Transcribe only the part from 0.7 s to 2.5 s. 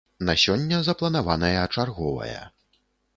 запланаваная чарговая.